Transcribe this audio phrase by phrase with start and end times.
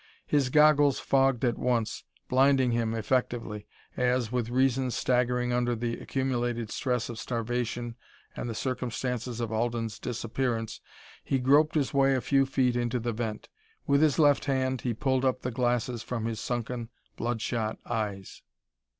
[0.25, 6.71] His goggles fogged at once, blinding him effectively as, with reason staggering under the accumulated
[6.71, 7.93] stress of starvation
[8.35, 10.81] and the circumstances of Alden's disappearance,
[11.23, 13.47] he groped his way a few feet into the vent.
[13.85, 18.41] With his left hand he pulled up the glasses from his sunken, blood shot eyes.